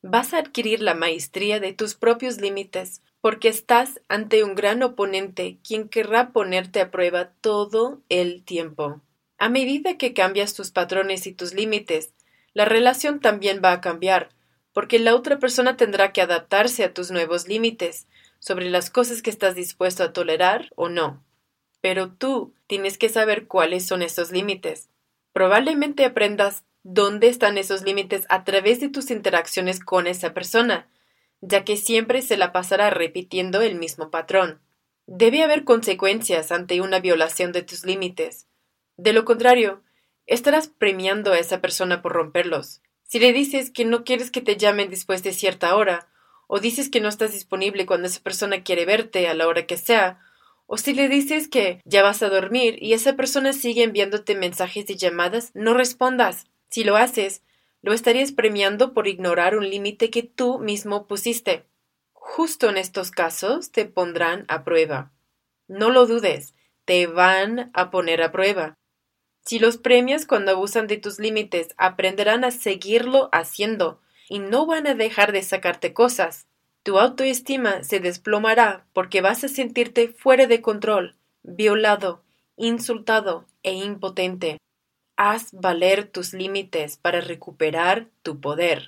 [0.01, 5.59] Vas a adquirir la maestría de tus propios límites, porque estás ante un gran oponente
[5.63, 9.01] quien querrá ponerte a prueba todo el tiempo.
[9.37, 12.13] A medida que cambias tus patrones y tus límites,
[12.53, 14.29] la relación también va a cambiar,
[14.73, 18.07] porque la otra persona tendrá que adaptarse a tus nuevos límites
[18.39, 21.23] sobre las cosas que estás dispuesto a tolerar o no.
[21.79, 24.89] Pero tú tienes que saber cuáles son esos límites.
[25.33, 30.89] Probablemente aprendas dónde están esos límites a través de tus interacciones con esa persona,
[31.41, 34.61] ya que siempre se la pasará repitiendo el mismo patrón.
[35.07, 38.47] Debe haber consecuencias ante una violación de tus límites.
[38.95, 39.83] De lo contrario,
[40.27, 42.81] estarás premiando a esa persona por romperlos.
[43.03, 46.07] Si le dices que no quieres que te llamen después de cierta hora,
[46.47, 49.77] o dices que no estás disponible cuando esa persona quiere verte a la hora que
[49.77, 50.19] sea,
[50.65, 54.89] o si le dices que ya vas a dormir y esa persona sigue enviándote mensajes
[54.89, 56.45] y llamadas, no respondas.
[56.69, 57.41] Si lo haces,
[57.81, 61.65] lo estarías premiando por ignorar un límite que tú mismo pusiste.
[62.13, 65.11] Justo en estos casos te pondrán a prueba.
[65.67, 66.53] No lo dudes,
[66.85, 68.75] te van a poner a prueba.
[69.43, 74.85] Si los premias cuando abusan de tus límites, aprenderán a seguirlo haciendo y no van
[74.87, 76.47] a dejar de sacarte cosas.
[76.83, 82.23] Tu autoestima se desplomará porque vas a sentirte fuera de control, violado,
[82.55, 84.57] insultado e impotente.
[85.23, 88.87] Haz valer tus límites para recuperar tu poder.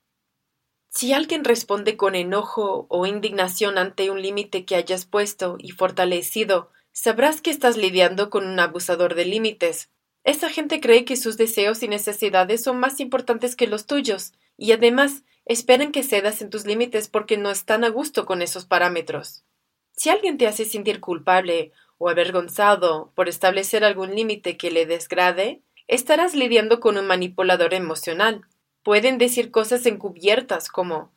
[0.90, 6.72] Si alguien responde con enojo o indignación ante un límite que hayas puesto y fortalecido,
[6.92, 9.92] sabrás que estás lidiando con un abusador de límites.
[10.24, 14.72] Esa gente cree que sus deseos y necesidades son más importantes que los tuyos, y
[14.72, 19.44] además esperan que cedas en tus límites porque no están a gusto con esos parámetros.
[19.92, 25.62] Si alguien te hace sentir culpable o avergonzado por establecer algún límite que le desgrade,
[25.88, 28.42] estarás lidiando con un manipulador emocional.
[28.84, 31.12] Pueden decir cosas encubiertas como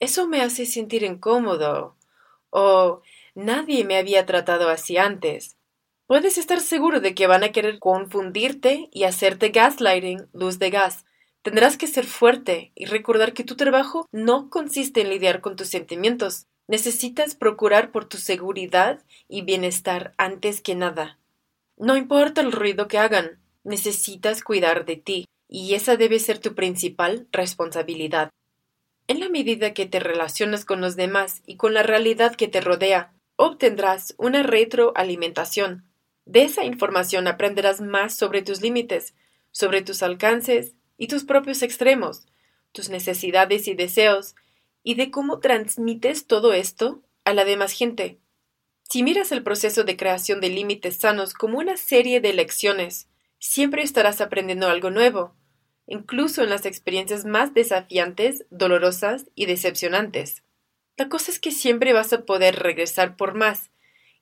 [0.00, 1.96] eso me hace sentir incómodo
[2.48, 3.02] o
[3.34, 5.56] nadie me había tratado así antes.
[6.06, 11.04] Puedes estar seguro de que van a querer confundirte y hacerte gaslighting, luz de gas.
[11.42, 15.68] Tendrás que ser fuerte y recordar que tu trabajo no consiste en lidiar con tus
[15.68, 16.46] sentimientos.
[16.66, 21.18] Necesitas procurar por tu seguridad y bienestar antes que nada.
[21.76, 26.54] No importa el ruido que hagan, necesitas cuidar de ti, y esa debe ser tu
[26.54, 28.30] principal responsabilidad.
[29.08, 32.60] En la medida que te relacionas con los demás y con la realidad que te
[32.60, 35.90] rodea, obtendrás una retroalimentación.
[36.24, 39.14] De esa información aprenderás más sobre tus límites,
[39.50, 42.26] sobre tus alcances y tus propios extremos,
[42.70, 44.36] tus necesidades y deseos,
[44.84, 48.20] y de cómo transmites todo esto a la demás gente.
[48.88, 53.08] Si miras el proceso de creación de límites sanos como una serie de lecciones,
[53.40, 55.34] siempre estarás aprendiendo algo nuevo,
[55.86, 60.44] incluso en las experiencias más desafiantes, dolorosas y decepcionantes.
[60.96, 63.70] La cosa es que siempre vas a poder regresar por más,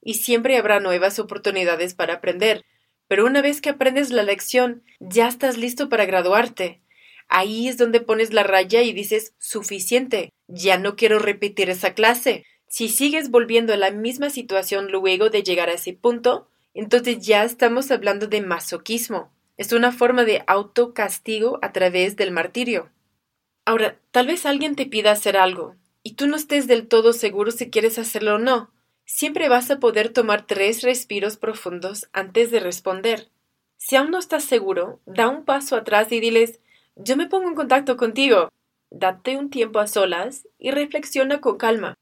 [0.01, 2.65] y siempre habrá nuevas oportunidades para aprender,
[3.09, 6.83] pero una vez que aprendes la lección, ya estás listo para graduarte.
[7.29, 12.47] Ahí es donde pones la raya y dices suficiente, ya no quiero repetir esa clase.
[12.69, 17.45] Si sigues volviendo a la misma situación luego de llegar a ese punto, entonces ya
[17.45, 19.31] estamos hablando de masoquismo.
[19.57, 22.91] Es una forma de autocastigo a través del martirio.
[23.65, 27.51] Ahora, tal vez alguien te pida hacer algo, y tú no estés del todo seguro
[27.51, 28.71] si quieres hacerlo o no.
[29.05, 33.29] Siempre vas a poder tomar tres respiros profundos antes de responder.
[33.77, 36.61] Si aún no estás seguro, da un paso atrás y diles
[37.01, 38.49] yo me pongo en contacto contigo.
[38.91, 41.95] Date un tiempo a solas y reflexiona con calma.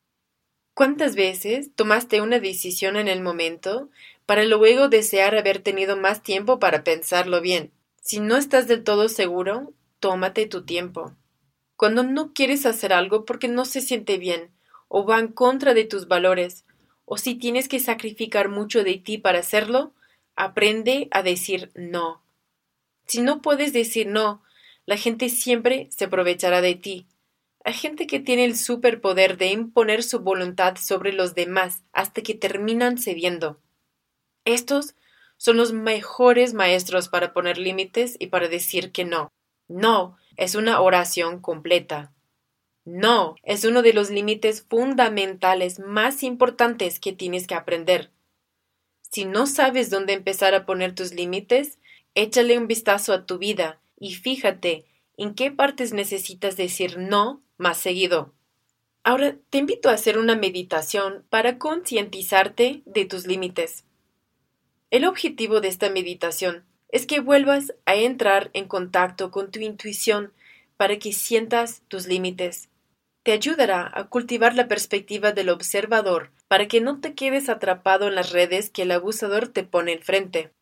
[0.73, 3.91] ¿Cuántas veces tomaste una decisión en el momento
[4.27, 7.73] para luego desear haber tenido más tiempo para pensarlo bien?
[8.03, 11.17] Si no estás del todo seguro, tómate tu tiempo.
[11.77, 14.51] Cuando no quieres hacer algo porque no se siente bien,
[14.89, 16.65] o va en contra de tus valores,
[17.05, 19.95] o si tienes que sacrificar mucho de ti para hacerlo,
[20.35, 22.23] aprende a decir no.
[23.07, 24.43] Si no puedes decir no,
[24.87, 27.07] la gente siempre se aprovechará de ti.
[27.65, 32.35] Hay gente que tiene el superpoder de imponer su voluntad sobre los demás hasta que
[32.35, 33.61] terminan cediendo.
[34.47, 34.95] Estos
[35.37, 39.31] son los mejores maestros para poner límites y para decir que no.
[39.69, 42.15] No es una oración completa.
[42.85, 48.13] No es uno de los límites fundamentales más importantes que tienes que aprender.
[49.11, 51.79] Si no sabes dónde empezar a poner tus límites,
[52.15, 57.79] échale un vistazo a tu vida y fíjate en qué partes necesitas decir no más
[57.79, 58.33] seguido.
[59.03, 63.85] Ahora te invito a hacer una meditación para concientizarte de tus límites.
[64.97, 70.33] El objetivo de esta meditación es que vuelvas a entrar en contacto con tu intuición
[70.79, 72.71] para que sientas tus límites.
[73.23, 78.15] Te ayudará a cultivar la perspectiva del observador para que no te quedes atrapado en
[78.15, 80.55] las redes que el abusador te pone enfrente.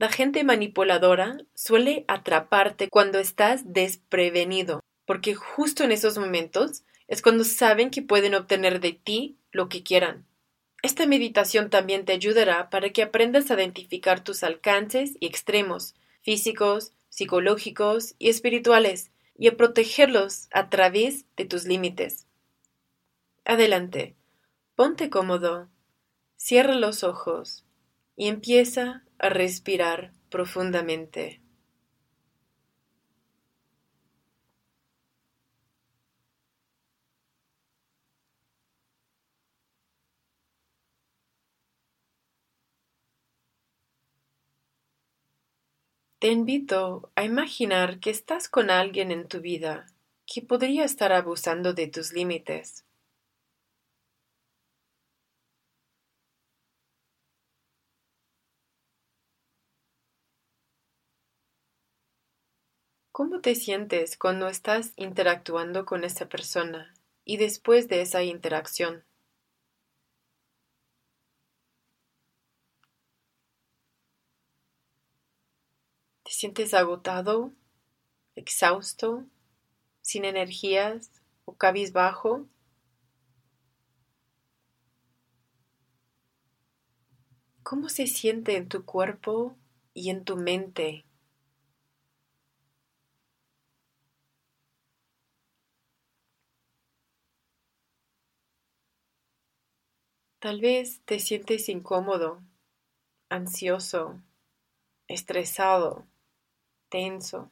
[0.00, 7.44] La gente manipuladora suele atraparte cuando estás desprevenido, porque justo en esos momentos es cuando
[7.44, 10.27] saben que pueden obtener de ti lo que quieran.
[10.82, 16.92] Esta meditación también te ayudará para que aprendas a identificar tus alcances y extremos, físicos,
[17.08, 22.26] psicológicos y espirituales, y a protegerlos a través de tus límites.
[23.44, 24.16] Adelante,
[24.74, 25.68] ponte cómodo,
[26.36, 27.64] cierra los ojos
[28.16, 31.40] y empieza a respirar profundamente.
[46.20, 49.86] Te invito a imaginar que estás con alguien en tu vida
[50.26, 52.84] que podría estar abusando de tus límites.
[63.12, 69.04] ¿Cómo te sientes cuando estás interactuando con esa persona y después de esa interacción?
[76.38, 77.52] Sientes agotado,
[78.36, 79.26] exhausto,
[80.02, 81.10] sin energías
[81.44, 82.46] o cabizbajo?
[87.64, 89.56] ¿Cómo se siente en tu cuerpo
[89.94, 91.04] y en tu mente
[100.38, 102.40] Tal vez te sientes incómodo,
[103.28, 104.22] ansioso,
[105.08, 106.06] estresado,
[106.90, 107.50] tenso.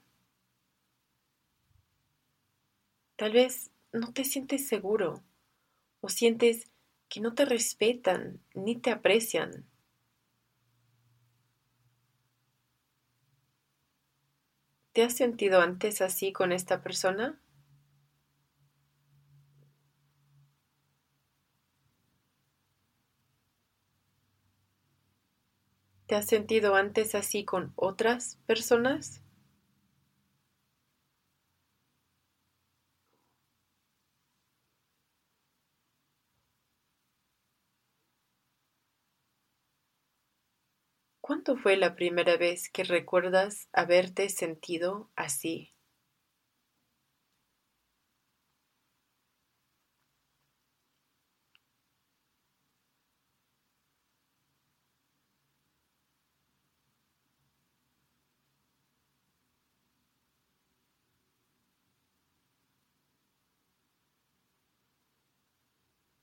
[3.17, 5.23] Tal vez no te sientes seguro
[6.01, 6.71] o sientes
[7.09, 9.67] que no te respetan ni te aprecian.
[14.93, 17.39] ¿Te has sentido antes así con esta persona?
[26.09, 29.23] ¿Te has sentido antes así con otras personas?
[41.47, 45.73] ¿Cuándo fue la primera vez que recuerdas haberte sentido así?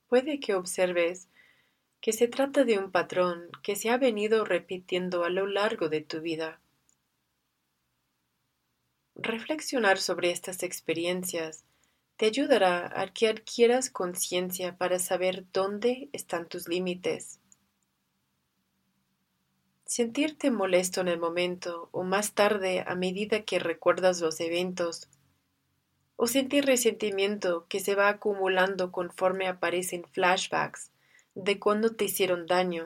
[0.07, 1.27] Puede que observes
[2.03, 6.01] que se trata de un patrón que se ha venido repitiendo a lo largo de
[6.01, 6.59] tu vida.
[9.15, 11.63] Reflexionar sobre estas experiencias
[12.17, 17.39] te ayudará a que adquieras conciencia para saber dónde están tus límites.
[19.85, 25.07] Sentirte molesto en el momento o más tarde a medida que recuerdas los eventos,
[26.17, 30.92] o sentir resentimiento que se va acumulando conforme aparecen flashbacks
[31.35, 32.85] de cuando te hicieron daño.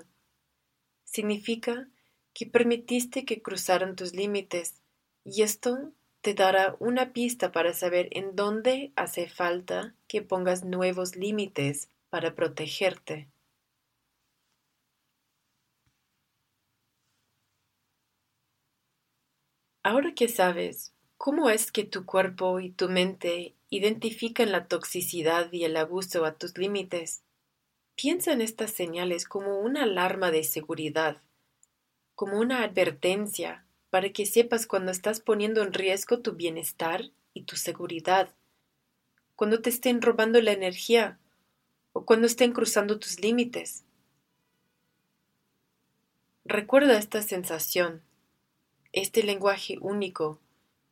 [1.04, 1.88] Significa
[2.34, 4.82] que permitiste que cruzaran tus límites
[5.24, 5.92] y esto
[6.22, 12.36] te dará una pista para saber en dónde hace falta que pongas nuevos límites para
[12.36, 13.30] protegerte.
[19.84, 25.64] Ahora que sabes cómo es que tu cuerpo y tu mente identifican la toxicidad y
[25.64, 27.24] el abuso a tus límites,
[28.00, 31.24] Piensa en estas señales como una alarma de seguridad,
[32.14, 37.56] como una advertencia para que sepas cuando estás poniendo en riesgo tu bienestar y tu
[37.56, 38.36] seguridad,
[39.36, 41.18] cuando te estén robando la energía
[41.92, 43.84] o cuando estén cruzando tus límites.
[46.46, 48.04] Recuerda esta sensación,
[48.94, 50.40] este lenguaje único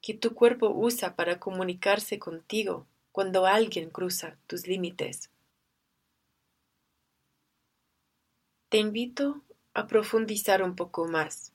[0.02, 5.30] que tu cuerpo usa para comunicarse contigo cuando alguien cruza tus límites.
[8.70, 9.44] Te invito
[9.76, 11.54] a profundizar un poco más,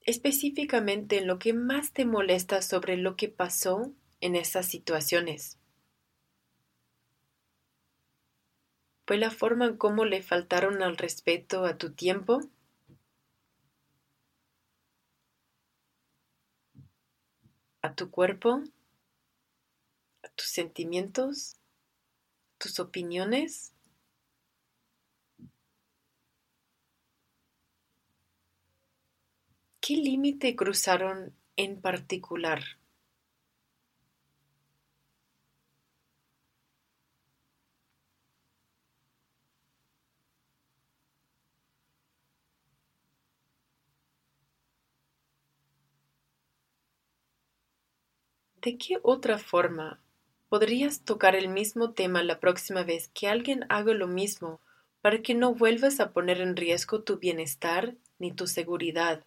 [0.00, 5.58] específicamente en lo que más te molesta sobre lo que pasó en esas situaciones.
[9.06, 12.40] ¿Fue la forma en cómo le faltaron al respeto a tu tiempo?
[17.82, 18.62] ¿A tu cuerpo?
[20.22, 21.56] ¿A tus sentimientos?
[22.58, 23.74] ¿Tus opiniones?
[29.90, 32.62] ¿Qué límite cruzaron en particular?
[48.62, 50.00] ¿De qué otra forma
[50.48, 54.60] podrías tocar el mismo tema la próxima vez que alguien haga lo mismo
[55.00, 59.24] para que no vuelvas a poner en riesgo tu bienestar ni tu seguridad?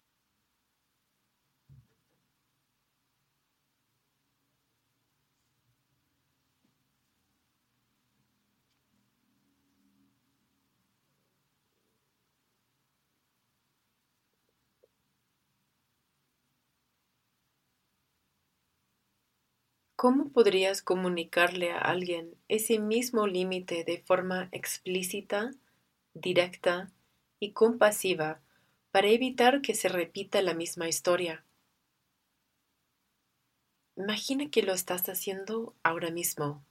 [20.04, 25.52] ¿Cómo podrías comunicarle a alguien ese mismo límite de forma explícita,
[26.12, 26.92] directa
[27.40, 28.42] y compasiva
[28.90, 31.42] para evitar que se repita la misma historia?
[33.96, 36.62] Imagina que lo estás haciendo ahora mismo.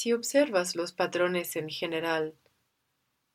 [0.00, 2.34] Si observas los patrones en general,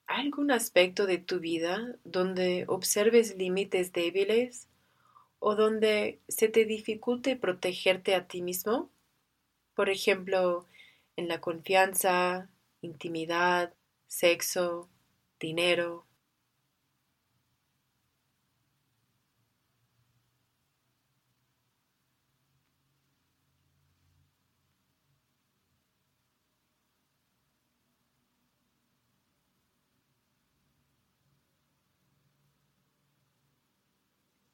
[0.07, 4.67] ¿hay algún aspecto de tu vida donde observes límites débiles
[5.37, 8.89] o donde se te dificulte protegerte a ti mismo?
[9.75, 10.65] Por ejemplo,
[11.15, 12.49] en la confianza,
[12.81, 13.75] intimidad,
[14.07, 14.89] sexo,
[15.39, 16.07] dinero.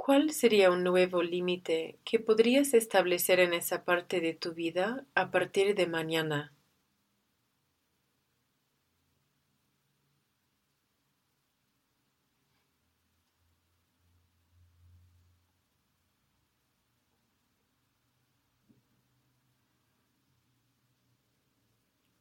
[0.04, 5.30] ¿Cuál sería un nuevo límite que podrías establecer en esa parte de tu vida a
[5.30, 6.52] partir de mañana?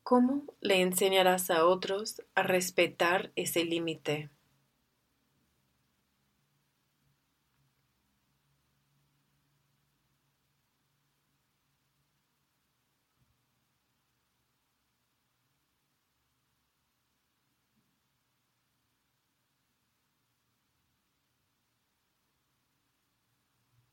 [0.02, 4.28] ¿Cómo le enseñarás a otros a respetar ese límite?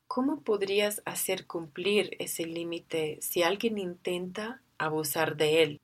[0.08, 5.80] ¿Cómo podrías hacer cumplir ese límite si alguien intenta abusar de él?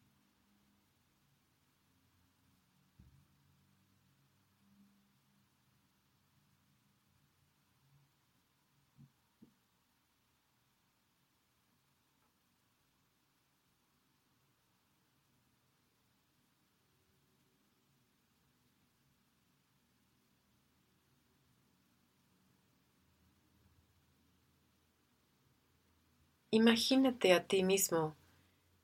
[26.55, 28.15] Imagínate a ti mismo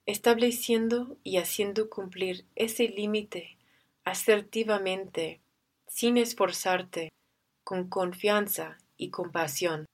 [0.04, 3.58] estableciendo y haciendo cumplir ese límite
[4.02, 5.40] asertivamente,
[5.86, 7.10] sin esforzarte,
[7.62, 9.86] con confianza y compasión.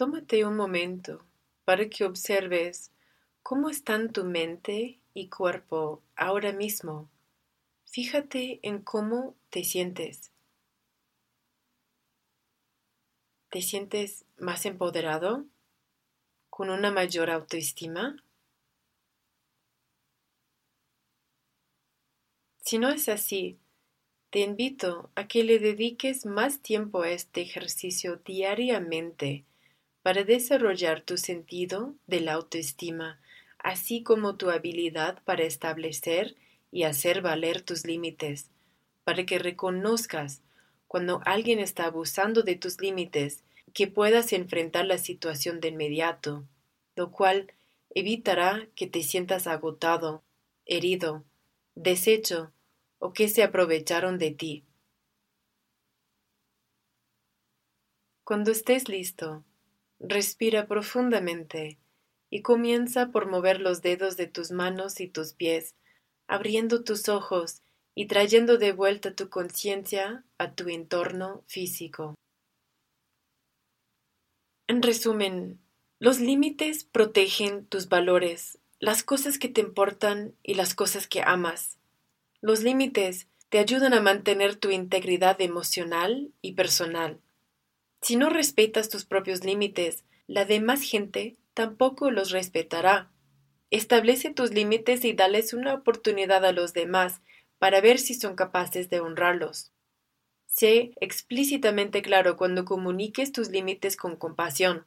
[0.00, 1.26] Tómate un momento
[1.66, 2.90] para que observes
[3.42, 7.10] cómo están tu mente y cuerpo ahora mismo.
[7.84, 10.32] Fíjate en cómo te sientes.
[13.50, 15.44] ¿Te sientes más empoderado?
[16.48, 18.24] ¿Con una mayor autoestima?
[22.62, 23.58] Si no es así,
[24.30, 29.44] te invito a que le dediques más tiempo a este ejercicio diariamente
[30.02, 33.20] para desarrollar tu sentido de la autoestima,
[33.58, 36.36] así como tu habilidad para establecer
[36.70, 38.50] y hacer valer tus límites,
[39.04, 40.42] para que reconozcas
[40.86, 46.44] cuando alguien está abusando de tus límites, que puedas enfrentar la situación de inmediato,
[46.96, 47.52] lo cual
[47.90, 50.24] evitará que te sientas agotado,
[50.66, 51.24] herido,
[51.74, 52.52] deshecho
[52.98, 54.64] o que se aprovecharon de ti.
[58.24, 59.44] Cuando estés listo,
[60.00, 61.78] Respira profundamente
[62.30, 65.74] y comienza por mover los dedos de tus manos y tus pies,
[66.26, 67.62] abriendo tus ojos
[67.94, 72.14] y trayendo de vuelta tu conciencia a tu entorno físico.
[74.68, 75.60] En resumen,
[75.98, 81.78] los límites protegen tus valores, las cosas que te importan y las cosas que amas.
[82.40, 87.20] Los límites te ayudan a mantener tu integridad emocional y personal.
[88.02, 93.10] Si no respetas tus propios límites, la demás gente tampoco los respetará.
[93.70, 97.20] Establece tus límites y dales una oportunidad a los demás
[97.58, 99.72] para ver si son capaces de honrarlos.
[100.46, 104.86] Sé explícitamente claro cuando comuniques tus límites con compasión.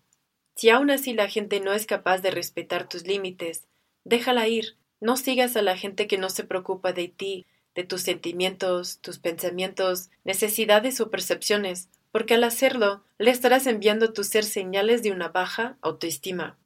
[0.55, 3.67] Si aún así la gente no es capaz de respetar tus límites,
[4.03, 4.77] déjala ir.
[4.99, 7.45] No sigas a la gente que no se preocupa de ti,
[7.75, 14.13] de tus sentimientos, tus pensamientos, necesidades o percepciones, porque al hacerlo le estarás enviando a
[14.13, 16.59] tu ser señales de una baja autoestima.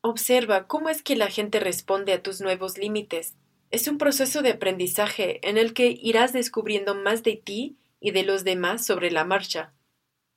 [0.00, 3.36] Observa cómo es que la gente responde a tus nuevos límites.
[3.70, 8.24] Es un proceso de aprendizaje en el que irás descubriendo más de ti y de
[8.24, 9.72] los demás sobre la marcha.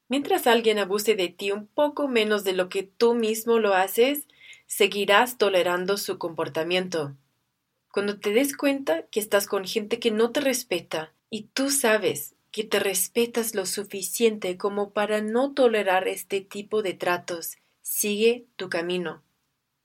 [0.07, 4.27] Mientras alguien abuse de ti un poco menos de lo que tú mismo lo haces,
[4.67, 7.15] seguirás tolerando su comportamiento.
[7.91, 12.35] Cuando te des cuenta que estás con gente que no te respeta y tú sabes
[12.53, 17.57] que te respetas lo suficiente como para no tolerar este tipo de tratos.
[17.81, 19.23] Sigue tu camino.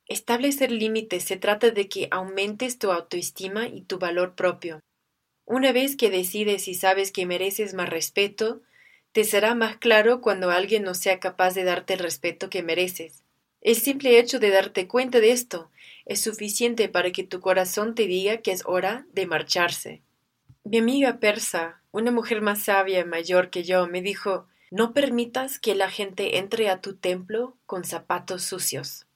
[0.06, 4.80] Establecer límites se trata de que aumentes tu autoestima y tu valor propio.
[5.46, 8.60] Una vez que decides y sabes que mereces más respeto,
[9.12, 13.22] te será más claro cuando alguien no sea capaz de darte el respeto que mereces.
[13.62, 15.70] El simple hecho de darte cuenta de esto
[16.04, 20.02] es suficiente para que tu corazón te diga que es hora de marcharse.
[20.64, 25.59] Mi amiga persa, una mujer más sabia y mayor que yo, me dijo no permitas
[25.59, 29.07] que la gente entre a tu templo con zapatos sucios.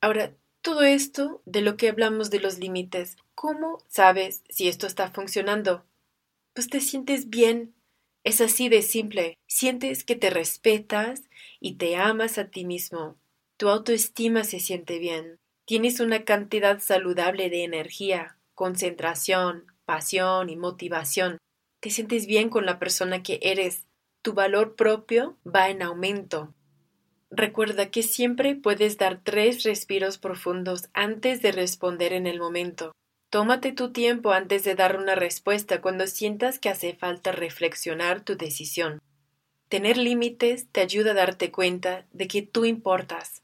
[0.00, 5.10] Ahora, todo esto de lo que hablamos de los límites, ¿cómo sabes si esto está
[5.10, 5.84] funcionando?
[6.52, 7.74] Pues te sientes bien.
[8.24, 9.38] Es así de simple.
[9.46, 11.22] Sientes que te respetas
[11.60, 13.16] y te amas a ti mismo.
[13.56, 15.38] Tu autoestima se siente bien.
[15.64, 21.38] Tienes una cantidad saludable de energía, concentración, pasión y motivación.
[21.80, 23.86] Te sientes bien con la persona que eres.
[24.22, 26.54] Tu valor propio va en aumento.
[27.30, 32.92] Recuerda que siempre puedes dar tres respiros profundos antes de responder en el momento.
[33.30, 38.36] Tómate tu tiempo antes de dar una respuesta cuando sientas que hace falta reflexionar tu
[38.36, 39.00] decisión.
[39.68, 43.42] Tener límites te ayuda a darte cuenta de que tú importas.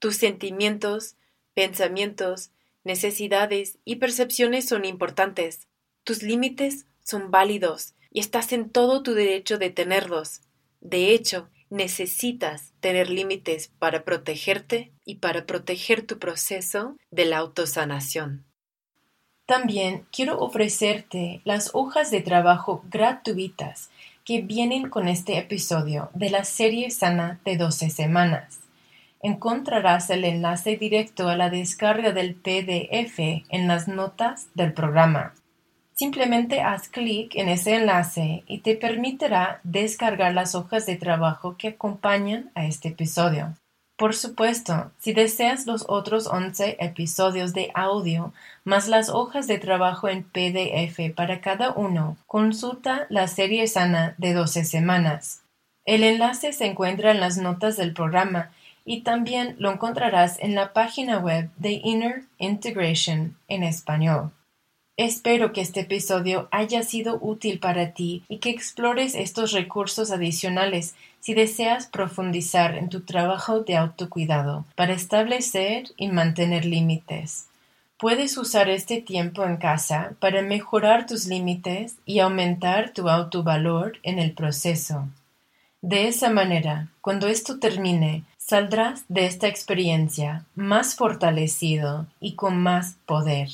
[0.00, 1.16] Tus sentimientos,
[1.54, 2.50] pensamientos,
[2.82, 5.68] necesidades y percepciones son importantes.
[6.02, 10.40] Tus límites son válidos y estás en todo tu derecho de tenerlos.
[10.80, 18.44] De hecho, necesitas tener límites para protegerte y para proteger tu proceso de la autosanación.
[19.46, 23.90] También quiero ofrecerte las hojas de trabajo gratuitas
[24.24, 28.58] que vienen con este episodio de la serie sana de 12 semanas.
[29.22, 35.32] Encontrarás el enlace directo a la descarga del PDF en las notas del programa.
[35.98, 41.68] Simplemente haz clic en ese enlace y te permitirá descargar las hojas de trabajo que
[41.68, 43.54] acompañan a este episodio.
[43.96, 50.10] Por supuesto, si deseas los otros 11 episodios de audio más las hojas de trabajo
[50.10, 55.44] en PDF para cada uno, consulta la serie sana de 12 semanas.
[55.86, 58.50] El enlace se encuentra en las notas del programa
[58.84, 64.30] y también lo encontrarás en la página web de Inner Integration en español.
[64.98, 70.94] Espero que este episodio haya sido útil para ti y que explores estos recursos adicionales
[71.20, 77.48] si deseas profundizar en tu trabajo de autocuidado para establecer y mantener límites.
[77.98, 84.18] Puedes usar este tiempo en casa para mejorar tus límites y aumentar tu autovalor en
[84.18, 85.08] el proceso.
[85.82, 92.96] De esa manera, cuando esto termine, saldrás de esta experiencia más fortalecido y con más
[93.04, 93.48] poder.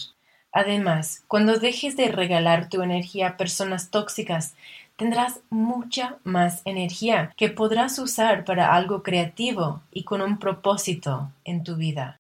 [0.53, 4.55] Además, cuando dejes de regalar tu energía a personas tóxicas,
[4.97, 11.65] tendrás mucha más energía que podrás usar para algo creativo y con un propósito en
[11.65, 12.19] tu vida.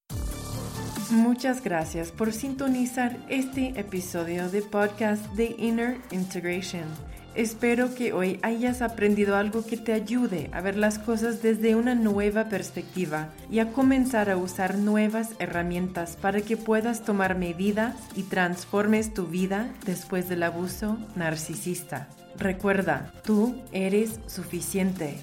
[1.10, 7.11] Muchas gracias por sintonizar este episodio de podcast de Inner Integration.
[7.34, 11.94] Espero que hoy hayas aprendido algo que te ayude a ver las cosas desde una
[11.94, 18.24] nueva perspectiva y a comenzar a usar nuevas herramientas para que puedas tomar medidas y
[18.24, 22.08] transformes tu vida después del abuso narcisista.
[22.36, 25.16] Recuerda, tú eres suficiente,